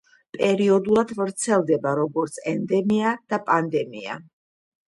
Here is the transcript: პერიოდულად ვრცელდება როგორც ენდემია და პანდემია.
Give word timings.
პერიოდულად 0.35 1.13
ვრცელდება 1.19 1.93
როგორც 2.01 2.39
ენდემია 2.53 3.15
და 3.35 3.41
პანდემია. 3.51 4.19